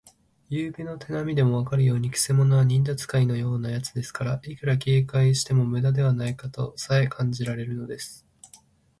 [0.49, 8.25] ゆうべの手なみでもわかるように、くせ者は忍術使いのようなやつですから、いくら警戒してもむだではないかとさえ感じられるのです。